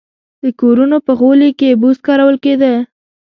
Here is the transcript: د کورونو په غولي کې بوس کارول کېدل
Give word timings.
د 0.43 0.45
کورونو 0.59 0.97
په 1.05 1.11
غولي 1.19 1.49
کې 1.59 1.79
بوس 1.81 1.97
کارول 2.07 2.35
کېدل 2.45 2.75